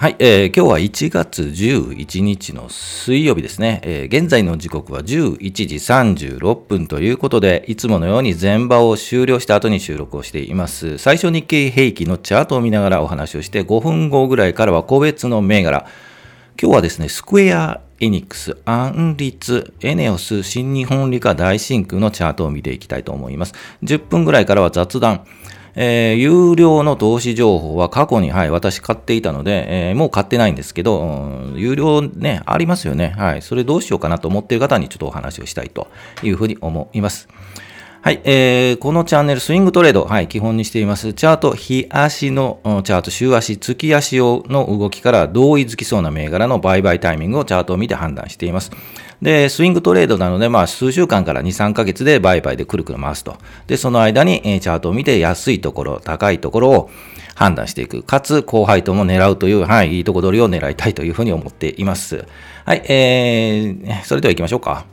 [0.00, 10.96] はい、えー、今日は1月11日の水曜日ですね、えー、現在の時刻は11時36分ということで、いつものように前場を終了した後に収録をしています。
[10.96, 15.84] 最初日経平均のチャートを見ながらお話をして、5分後ぐらいからは個別の銘柄。
[16.58, 23.52] 今日はですね、スクエアエニックス、アンリツ、エネオス、新日本理科大真空のチャートを見ていきたいと思います。
[23.82, 25.26] 10分ぐらいからは雑談。
[25.74, 33.14] えー、有料の投資情報は過去に、はい、私買っていたので、えー、もう買ってないんですけど、うん、有料ね、ありますよね。
[33.16, 33.42] はい。
[33.42, 35.88] それどうしようかなと思っている方にちょっとお話をしたいと
[36.22, 37.28] いうふうに思います。
[38.02, 41.12] はい、えー、このチャンネル、スイングトレード、はい、基本にしています。
[41.12, 48.70] チャート、日足のチャート、週足、月足の動きから同意づきそうな銘柄の売買タイミングをチャートを見て判断しています。
[49.22, 53.36] で、スイングトレードなので、まあ、数週間から2、3ヶ月で売買でくるくる回すと。
[53.66, 56.90] で、その間に、えチャートを見て安いところ、高いところを
[57.34, 58.02] 判断していく。
[58.02, 62.24] かつ、高配当も狙うという、はい、いいとこ取りを狙いたいというふうに思っています。
[62.64, 64.86] はい、えー、それでは行きましょうか。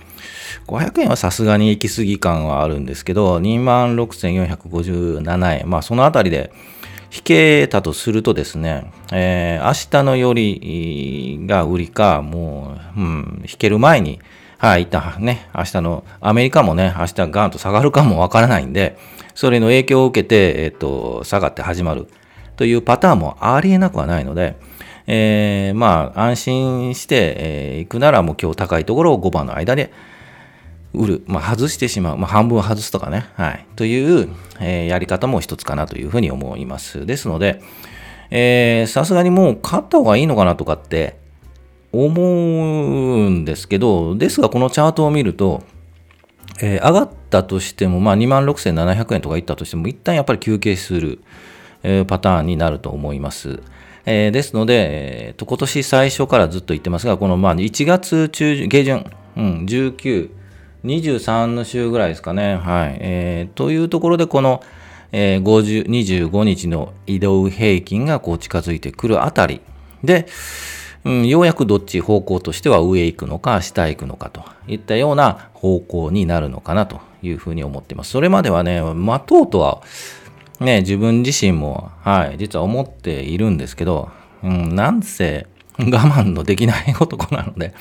[0.67, 5.71] 500円はさすがに行き過ぎ感はあるんですけど、26,457円。
[5.71, 6.53] まあ、そのあたりで
[7.15, 14.19] 引けたとするとですね、えー、明日のよりが売りか、もう、うん、引ける前に、
[14.59, 18.99] はい、一旦ね、明日の、アメリカもね、明日ガーンと下がるかもわからないんで、
[19.34, 22.09] それの影響を受けて、えっ、ー、と、下がって始まる
[22.56, 24.56] というパターンもありえなくはないので、
[25.06, 29.93] えー、まあ、安心して、えー、行くならもう今日高いところを5番の間で
[30.93, 31.25] 売る。
[31.27, 32.17] まあ、外してしまう。
[32.17, 33.27] まあ、半分外すとかね。
[33.34, 33.67] はい。
[33.77, 34.28] という、
[34.61, 37.06] えー、やり方も一つかなというふうに思います。
[37.06, 37.62] ですので、
[38.89, 41.17] さすがにもう買った方がいいのかなとかって
[41.93, 45.62] 思うんですけど、ですがこのチャートを見ると、
[46.61, 51.21] え、上がったとしても、まあ、26,700円とかいったとしても、一旦やっぱり休憩する、
[51.83, 53.61] え、パターンになると思います。
[54.06, 60.31] えー、ですので、えーと、今年最初からずっと言ってますが、このまあ1月中旬下旬、うん、19、
[60.84, 62.56] 23の週ぐらいですかね。
[62.56, 62.97] はい。
[63.00, 64.62] えー、というところで、この、
[65.11, 69.61] えー、50 25日の移動平均がこう近づいてくるあたり
[70.05, 70.27] で、
[71.05, 78.11] うん、ようやくどっち方向としては上行くのか下行くのかといったような方向になるのかなというふうに思っています。
[78.11, 79.82] それまではね、待とうとは
[80.61, 84.11] ね、自分自身も、はい、実は思っているんですけど、
[84.43, 85.47] うん、なんせ
[85.79, 87.75] 我慢のできない男なので、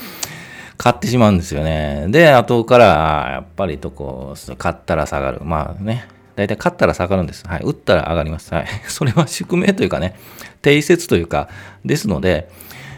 [0.77, 2.07] 買ってしまうんですよね。
[2.09, 2.85] で、後から、
[3.31, 5.39] やっぱりとこ、買ったら下がる。
[5.43, 7.47] まあね、大体買ったら下がるんです。
[7.47, 7.61] はい。
[7.63, 8.53] 打ったら上がります。
[8.53, 8.67] はい。
[8.87, 10.15] それは宿命というかね、
[10.61, 11.47] 定説というか、
[11.85, 12.49] ですので、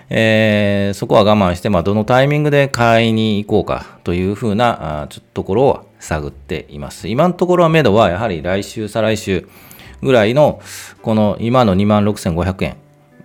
[0.09, 7.09] えー、そこは我慢して、まあ、どのタイミングで買いに行こうかというふうなあちょっとところを探っています。
[7.09, 9.47] 今のところは目処はやはり来週、再来週
[10.01, 10.61] ぐらいの、
[11.01, 12.75] この今の26,500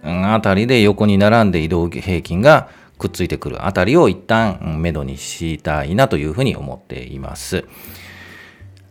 [0.04, 7.64] 円あたりで横に並んで移動平均がくっついてくるあたりを一旦目処にしたいなというふうに思っています。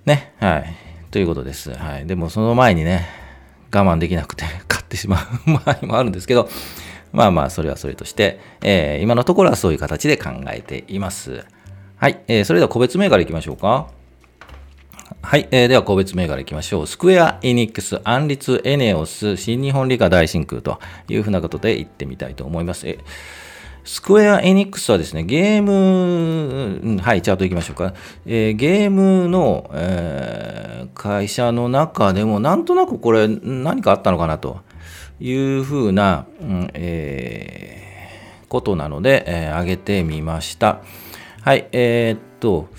[0.05, 0.75] ね、はい。
[1.11, 1.71] ということです。
[1.73, 2.05] はい。
[2.05, 3.07] でもその前にね、
[3.73, 5.17] 我慢できなくて 買ってしま
[5.47, 6.49] う場合もあるんですけど、
[7.11, 11.45] まあまあ、それはそれとして、えー、今のところはそういう形で考えています。
[11.97, 12.21] はい。
[12.27, 13.87] えー、それでは個別銘柄いきましょうか。
[15.23, 15.47] はい。
[15.51, 16.87] えー、では、個別銘柄いきましょう。
[16.87, 22.87] スクエア、エニックス、アンリツ、エネオス、新日本理科大真空というふうなことで言ってみたいと思います。
[22.87, 22.97] え
[23.83, 27.93] スクエア・エニックスはですね、ゲーム、はい、チャートいきましょうか。
[28.25, 34.59] えー、ゲームの、えー、会社の中でも、なんとなくこれ、何かあったのかなと
[35.19, 40.81] いうふうな、うんえー、ことなので、えー、上げてみました。
[41.41, 42.69] はい、えー、っと、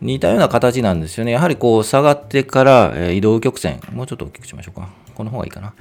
[0.00, 1.32] 似たような形なんですよね。
[1.32, 3.80] やはりこう下がってから、移動曲線。
[3.92, 4.88] もうちょっと大きくしましょうか。
[5.14, 5.74] この方がいいかな。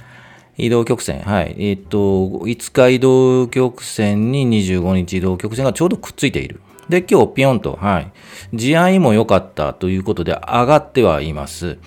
[0.57, 1.21] 移動曲線。
[1.21, 1.55] はい。
[1.59, 6.61] えっ、と、5日移動曲線に25日移動曲線がちょうどくっついている。
[6.89, 8.11] で、今日ピヨンと、はい。
[8.53, 11.77] 地合いも良かったということで上がってはいます。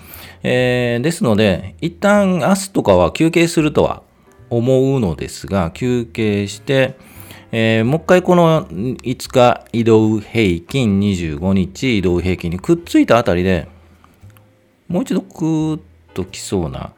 [0.43, 4.03] えー、ですので、一旦明日とかは休憩するとは
[4.49, 6.97] 思うのですが、休憩して、
[7.53, 13.67] えー、もう一回この5日移動平均、25日移動平均にくっついたあたりで、
[14.87, 15.81] もう一度クーッ
[16.13, 16.93] ときそうな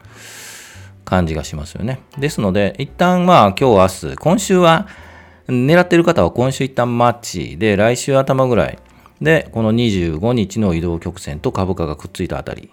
[1.04, 2.00] 感じがしますよね。
[2.18, 4.86] ですので、一旦まあ今日明日、今週は
[5.48, 8.78] 狙ってる方は今週一旦マッチで、来週頭ぐらい
[9.20, 12.70] で、この25日の移動曲線と株価がくっついたあたり、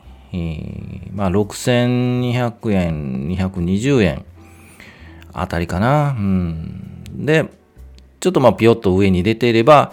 [1.13, 4.25] まあ6200円、220円
[5.33, 6.09] あたりかな。
[6.11, 7.49] うん、で、
[8.21, 9.91] ちょっとまあピヨッと上に出ていれば、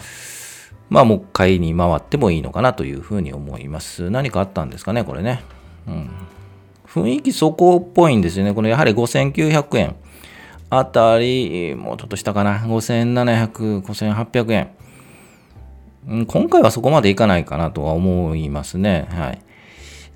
[0.91, 4.11] まあもう一回に回ってもいいのかなというふうに思います。
[4.11, 5.43] 何かあったんですかね、これね。
[5.87, 6.11] うん、
[6.87, 8.53] 雰囲気そこっぽいんですよね。
[8.53, 9.97] このやはり5900円
[10.71, 12.59] あたり、もうちょっと下かな。
[12.59, 14.71] 5700、5800円。
[16.07, 19.09] うん今回はそこまでいかないかなとは思いますね。
[19.11, 19.43] はい。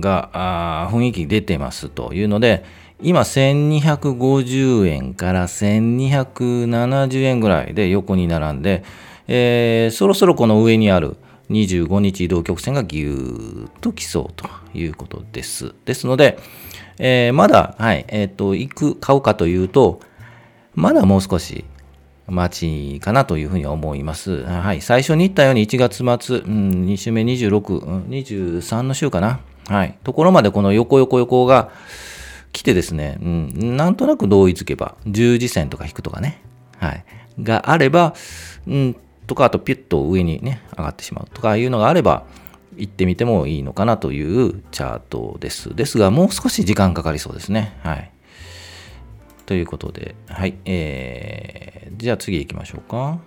[0.00, 2.64] が雰囲気出てますというので、
[3.02, 8.84] 今1250円から1270円ぐらいで横に並んで、
[9.32, 11.16] えー、そろそろこの上にある
[11.50, 15.72] 25日移動曲線がぎゅーっと来そうということです。
[15.84, 16.38] ですので、
[16.98, 20.00] えー、まだ、はい、えっ、ー、と、行く、買うかというと、
[20.74, 21.64] まだもう少し
[22.26, 24.42] 待ちかなというふうに思います。
[24.44, 29.40] はい、最初に言ったように1月末、うん、2週目26、うん、23の週かな。
[29.68, 31.70] はい、ところまでこの横横横が
[32.52, 36.42] 来てですね、うん、なんとなく同意づけば、十字線とか引くとかね、
[36.78, 37.04] はい、
[37.40, 38.14] があれば、
[38.66, 38.96] うん、
[39.30, 42.24] とか、あとピュッと上にね、上がってしまうとかいうのがあれば、
[42.76, 45.72] 行ってみてもいいのかなというチャートです。
[45.72, 47.78] ですが、もう少し時間かかりそうですね。
[47.84, 48.10] はい。
[49.46, 50.56] ということで、はい。
[50.64, 53.20] えー、じゃあ次行きましょうか。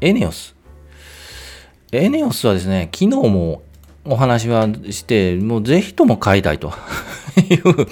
[0.00, 0.56] エネオス。
[1.92, 3.62] エネオスはですね、昨日も
[4.04, 6.72] お話はして、もうぜひとも買いたいと
[7.38, 7.86] いう、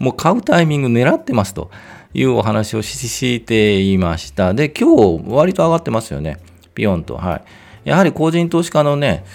[0.00, 1.70] もう買うタイミング狙ってますと
[2.16, 4.54] いうお話をしていました。
[4.54, 6.38] で、今日割と上がってますよね。
[6.74, 7.16] ピヨンと。
[7.16, 7.42] は
[7.84, 7.88] い。
[7.90, 9.26] やはり個人投資家のね、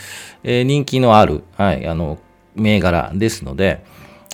[0.44, 2.18] えー、人気のある、はい、あの、
[2.56, 3.84] 銘柄ですので、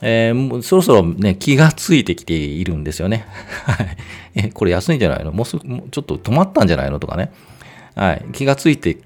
[0.02, 3.26] えー、そろそろね、気がついてきているんですよね。
[3.66, 3.98] はい。
[4.36, 5.34] え、これ安いんじゃないの？
[5.34, 7.00] もうすぐ、ちょっと止まったんじゃないの？
[7.00, 7.34] とかね。
[7.96, 8.26] はい。
[8.32, 8.98] 気がついて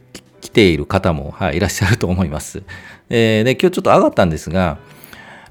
[0.41, 2.61] きている方も、はい、いらっしゃると思います。
[3.09, 4.77] えー、で、今日ちょっと上がったんですが、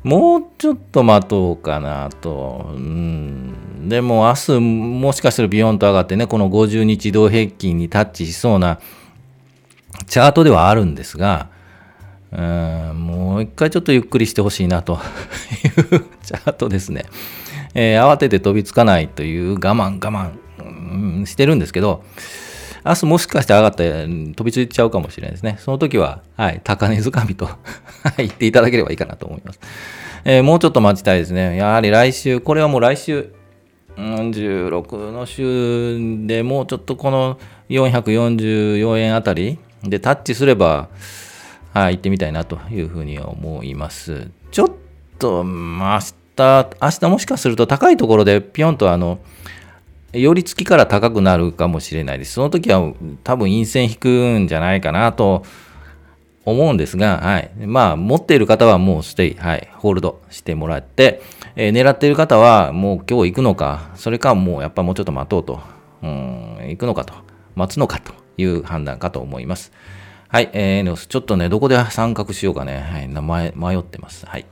[0.02, 2.70] もうちょっと待とうかなと。
[2.72, 3.88] うん。
[3.88, 8.80] でも明日もしかしたらビヨンと上がってね、この50日同平均にタッチしそうな
[10.06, 11.48] チャートではあるんですが、
[12.32, 14.94] うん、もう一回ちょっとゆっくりしてほしいなと
[15.64, 17.04] いうチャートですね。
[17.74, 22.02] えー、慌てて飛びつかないという我慢我慢、うん、してるんですけど、
[22.84, 25.56] 明日もしかして上がって飛びついちゃうかもしれないですね。
[25.60, 27.48] その時は、はい、高値掴みと
[28.16, 29.60] 言っていただければいいかなと思います。
[30.24, 31.56] えー、もうちょっと待ちたいですね。
[31.56, 33.32] やはり来週、これはもう来週、
[33.96, 40.88] 16の週でもうちょっとこの444円あたりでタッチすれば、
[41.72, 44.28] はい、行ってみたいなというふうに思います。
[44.50, 44.70] ちょっ
[45.18, 46.06] と、まあ、明
[46.36, 49.18] 日、明日もしかすると高いところでピヨンとあの、
[50.12, 52.32] 寄り付きから高くなるかもしれないです。
[52.32, 55.44] その時は多分陰線引くんじゃないかなと
[56.44, 57.50] 思うんですが、はい。
[57.66, 61.22] まあ、持っている方はもうステイ、はい、ホールドしてもらって、
[61.54, 65.60] えー、狙っている方はもう今日行くのか、それかもうやっぱもうちょっと待とうと、
[66.02, 67.14] うん、行くのかと、
[67.54, 69.72] 待つのかという判断かと思います。
[70.28, 74.26] はい、えー、ちょっとね、どこで参画しようかね、はい、名前迷ってます。
[74.26, 74.46] はい。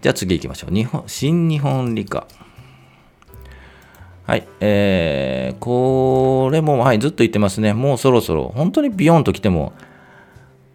[0.00, 0.74] じゃあ次行きましょう。
[0.74, 2.26] 日本、新日本理科。
[4.26, 4.48] はい。
[4.58, 7.72] えー、これも、はい、ずっと言ってますね。
[7.72, 9.72] もうそろそろ、本当にビヨンと来ても、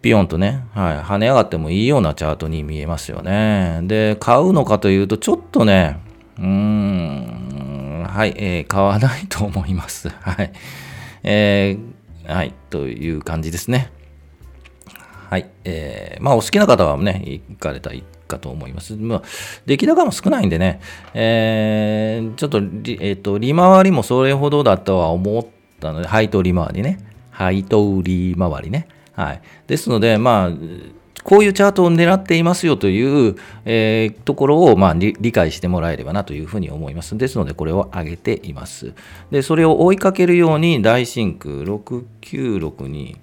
[0.00, 3.80] ビヨンとね、はい、跳ね上がってもいいようなチャートに見えますよね。
[3.84, 6.00] で、買うのかというと、ちょっとね、
[6.38, 10.08] うーん、はい、えー、買わないと思います。
[10.20, 10.50] はい。
[11.22, 13.90] えー、はい、という感じですね。
[15.28, 15.50] はい。
[15.64, 18.96] えー、まあ、お好きな方はね、行かれたらいいかと思います。
[18.96, 19.22] まあ、
[19.66, 20.80] 出来高も少ないんでね、
[21.14, 25.46] えー、ちょっと利、えーと、利回りもそれほどだとは思っ
[25.80, 26.98] たので、配当利回りね。
[27.30, 28.88] 配当利回りね。
[29.14, 29.42] はい。
[29.66, 30.50] ですので、まあ、
[31.24, 37.16] こういうチャートを狙っていますよという、えー、ところを、まあ、理解してもらえればなというふうに思います。
[37.16, 38.92] ですので、これを上げています。
[39.30, 43.16] で、それを追いかけるように、大真空6962、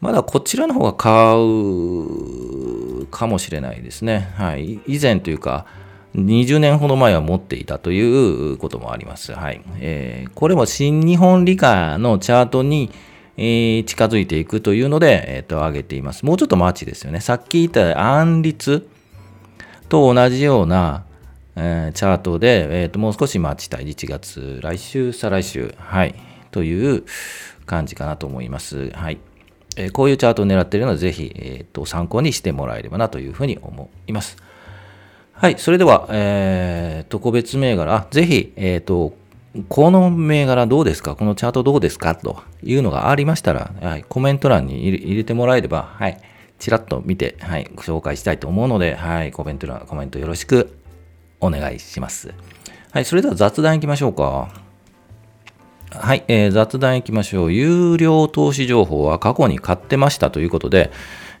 [0.00, 4.32] まだこちらの方が買うかもしれないですね。
[4.36, 4.80] はい。
[4.86, 5.66] 以前というか、
[6.14, 9.32] 20年ほど前は持っていたということもあります。
[9.32, 9.62] はい。
[9.78, 12.90] えー、これも新日本理科のチャートに、
[13.36, 16.24] えー、近づいていくというので、えっ、ー、と、上げています。
[16.24, 17.20] もうちょっと待ちですよね。
[17.20, 18.88] さっき言った安立
[19.88, 21.04] と同じような、
[21.56, 23.86] えー、チャートで、えっ、と、もう少し待ちたい。
[23.86, 26.14] 1月、来週、再来週、はい、
[26.50, 27.04] という
[27.66, 28.90] 感じかなと思います。
[28.90, 29.18] はい。
[29.76, 34.36] え、こういうチャートを狙っているので、ぜひ、えーと、参考にしてもらえればなというふうに思います。
[35.32, 39.14] はい、それでは、えー、特別銘柄、ぜひ、えっ、ー、と、
[39.68, 41.16] この銘柄どうですか？
[41.16, 42.14] このチャートどうですか？
[42.14, 46.20] というのがありましたら、はい、コメント欄に入れてもらえれば、はい、
[46.60, 50.76] ちらっと見て、はい、ご紹介したいと思うので、はい、コメント欄、コメントよろしく
[51.40, 52.32] お願いします。
[52.92, 54.69] はい、それでは雑談いきましょうか。
[55.92, 57.52] はい、えー、雑談いきましょう。
[57.52, 60.92] 有料投資情報は過去に買ってましたということで、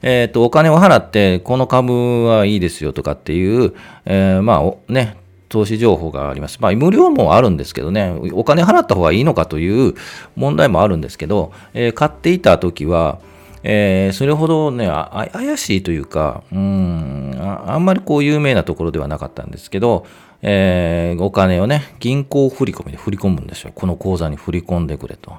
[0.02, 3.74] えっ、ー、と、お金を払って、この株はいいですよとかっていう、
[4.06, 4.54] えー、ま
[4.88, 6.58] あ、ね、投資情報があります。
[6.60, 9.94] まあ、無料もあるんですけどね、お金払った方がいいのかという
[10.34, 13.20] 問題もあるんですけど、えー、買っていた時は、
[13.62, 14.90] えー、それほどね、
[15.32, 20.06] 怪しいというか、うんあ、あんまりこう有名なところではなかったんですけど、
[20.42, 23.72] えー、お金をね、銀行振り込みで振り込むんですよ。
[23.74, 25.34] この口座に振り込んでくれと。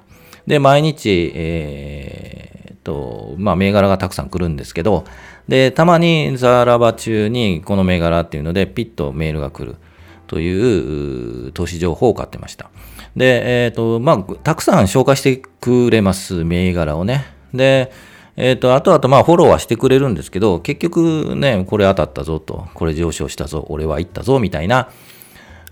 [0.48, 5.06] で、毎日、えー、と、まあ、銘柄がたくさん来るんですけど、
[5.48, 9.78] で、たまにザラバ中にこの銘柄っていうので、ピッとメールが来る
[10.28, 12.70] という投資情報を買ってました。
[13.16, 17.26] で、えっ、と、まあ、たくさん紹介してくれます、銘柄をね。
[17.54, 17.92] で、
[18.42, 24.90] えっ、ー、と、あとあと、まあ、フォローはしてくれるんですけど、結局ね、これ当たったぞと、これ上昇したぞ、俺は行ったぞ、みたいな、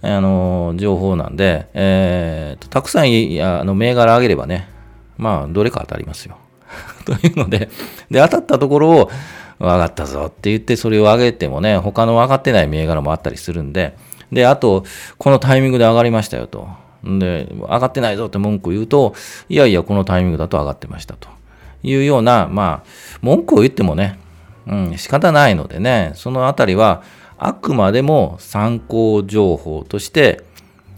[0.03, 4.69] あの、情報なんで、えー、と、たくさん、あの、銘柄上げればね、
[5.17, 6.37] まあ、どれか当たりますよ。
[7.05, 7.69] というので、
[8.11, 9.11] で、当たったところを、
[9.59, 13.97] 上がったぞって言って、それを上げてもね、他の上がってない銘柄もあったりするんで、
[14.31, 14.85] で、あと、
[15.17, 16.69] このタイミングで上がりましたよと。
[17.03, 19.15] で、上がってないぞって文句言うと、
[19.49, 21.38] いやいや、このタイミングだと上がってましたと。
[21.83, 22.89] いうような、まあ、
[23.21, 24.19] 文句を言ってもね、
[24.67, 27.03] うん、仕方ないのでね、そのあたりは、
[27.37, 30.43] あくまでも参考情報として、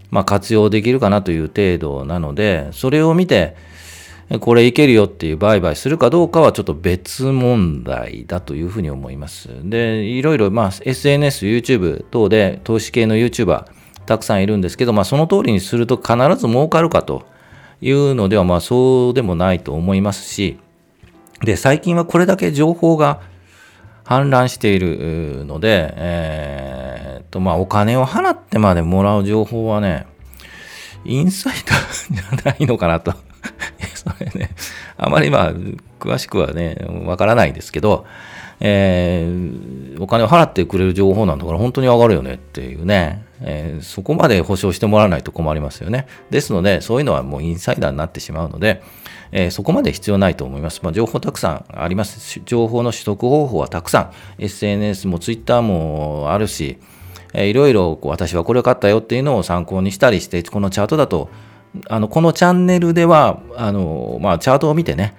[0.09, 3.55] まあ、活用できるかなという程度なので、それを見て、
[4.39, 9.49] これいけるよっていう売買するかどうかはちょっと別問題だというふうに思います。
[9.63, 13.65] で、いろいろ、まあ、SNS、YouTube 等で投資系の YouTuber
[14.05, 17.23] たくさんいるんですけど、まあ、その通りにすると必ず儲かるかと
[17.81, 20.59] いうのでは、まあ、そうでもないと思いますし、
[21.43, 23.21] で、最近はこれだけ情報が
[24.05, 30.05] 氾濫しているので、えー、と、まあ、お金を払ってまでもらう情報はね、
[31.05, 33.13] インサイダーじゃないのかなと。
[33.95, 34.51] それね、
[34.97, 35.53] あまりまあ、
[35.99, 38.05] 詳しくはね、わからないですけど、
[38.59, 46.05] えー、お金を払ってくれる情報なんだから本当に上がるよねっていうね、えー、そこまで保証してもらわないと困りますよね。
[46.29, 48.83] ですので、そういうのはもうインサイダーになってしまうので、
[49.31, 50.81] えー、そこまで必要ないと思います。
[50.83, 52.41] まあ、情報たくさんあります。
[52.45, 54.11] 情報の取得方法はたくさん。
[54.39, 56.77] SNS も Twitter もあるし、
[57.33, 61.29] えー、いろいろ私はこれを買ったよっていうのを参考にしたりして、このチャートだと、
[61.87, 65.15] あのこのチャンネルでは、あのまあ、チャートを見てね、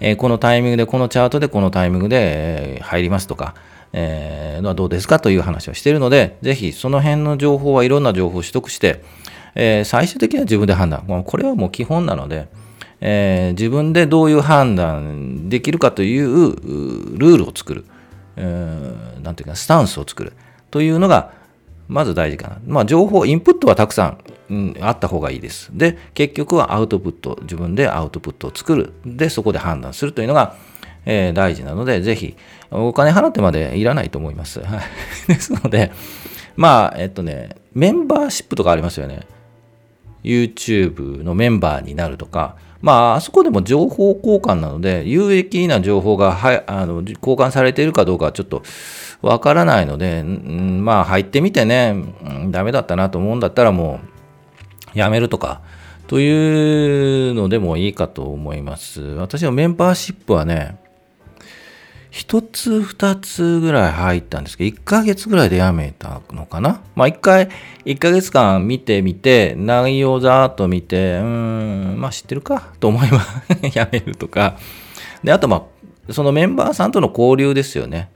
[0.00, 3.54] えー、このタイミングで、このチャートで、このタイミングで入りますとか、
[3.92, 9.02] えー、のはどうですかという話をしているので、ぜひその辺の情報はいろんな情報を取得して、
[9.54, 11.24] えー、最終的には自分で判断。
[11.24, 12.48] これはもう基本なので、
[13.00, 16.56] えー、自分でどういう判断できるかという
[17.18, 17.84] ルールを作る、
[18.36, 20.32] えー、なんていうか、スタンスを作る
[20.70, 21.32] というのが、
[21.88, 22.60] まず大事かな。
[22.66, 24.18] まあ、情報、インプットはたくさん、
[24.50, 25.70] うん、あった方がいいです。
[25.72, 28.92] で、結局はアウトプット、自分でアウトプットを作る。
[29.04, 30.54] で、そこで判断するというのが、
[31.04, 32.36] えー、大事なので、ぜひ、
[32.70, 34.60] お金払ってまでいらないと思います。
[34.60, 34.80] はい。
[35.26, 35.90] ですので、
[36.56, 39.26] まあ、えっとね、メンバーシップとかありますよね。
[40.22, 48.62] YouTube のメンバーになるとか、まあ、あそこでも情報交換なので、有益な情報がはあの交換されているかどうかはちょっと
[49.22, 51.94] わからないので、んまあ、入ってみてね、
[52.50, 54.00] ダメだったなと思うんだったらも
[54.94, 55.60] う、やめるとか、
[56.06, 59.00] というのでもいいかと思います。
[59.00, 60.78] 私のメンバーシップはね、
[62.10, 67.48] 一つ二つぐらい入ったんですけど、1ヶ月ぐらいでやめたのかなまあ一回、
[67.84, 71.24] 1ヶ月間見てみて、内容ざーっと見て、うー
[71.94, 73.24] ん、まあ知ってるかと思えば
[73.74, 74.56] やめるとか。
[75.22, 75.68] で、あとま
[76.08, 78.10] あ、そのメンバーさんとの交流ですよね。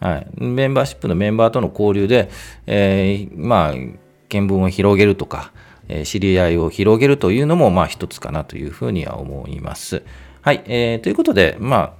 [0.00, 0.26] はい。
[0.36, 2.30] メンバーシップのメンバーとの交流で、
[2.66, 5.52] えー、まあ、見聞を広げるとか、
[5.88, 10.02] えー、知り合いを広げるというのも、まあ一つかなというふうには思います。
[10.42, 10.62] はい。
[10.66, 11.92] えー、ということで、まあ、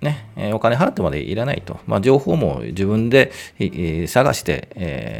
[0.00, 1.78] ね、お金払ってまでいらないと。
[1.86, 3.32] まあ、情報も自分で
[4.06, 4.68] 探して、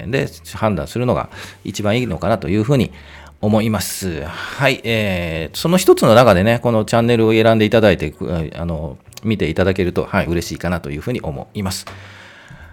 [0.08, 1.28] で、判断するのが
[1.64, 2.90] 一番いいのかなというふうに
[3.40, 4.24] 思います。
[4.24, 8.14] はい、えー、その一つの中でね、このチャンネルを選んでいただいて、
[8.54, 11.86] あの、見ていただけると、はい、嬉しいかなというふうに思います。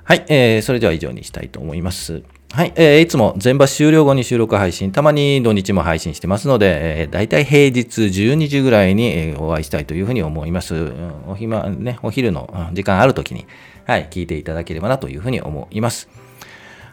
[0.07, 2.23] はい、えー、それでは以上にしたいと思います。
[2.53, 10.93] はい、えー、いつも全場終了後に収録配信、たまに土日も配信してますので、えー、大体平日12時ぐらいに、え、お会いしたいというふうに思います。
[11.27, 13.47] お暇、ね、お昼の時間ある時に、
[13.83, 16.07] はい、聞いていただければなというふうに思います。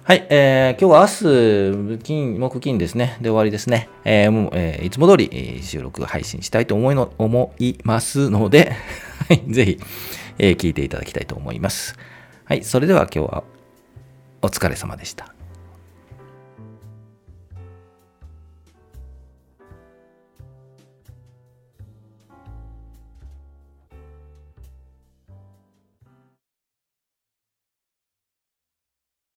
[0.02, 3.16] はい、えー、今日は明日、金、木金ですね。
[3.21, 3.88] で終わりですね。
[4.04, 8.73] えー、もう、えー、いつも通り、収録配信したいと思いの思いますので、
[9.30, 9.78] はい、ぜひ、
[10.40, 11.97] えー、聞いていただきたいと思います。
[12.46, 13.44] はい、それでは今日は
[14.42, 15.33] お疲れ様でした。